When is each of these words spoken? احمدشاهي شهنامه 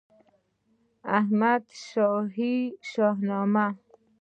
احمدشاهي 1.17 2.57
شهنامه 2.91 3.67